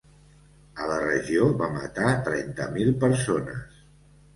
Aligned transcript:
A 0.83 0.87
la 0.93 0.95
regió 1.03 1.51
va 1.61 1.69
matar 1.77 2.17
trenta 2.31 2.69
mil 2.79 2.95
persones. 3.09 3.83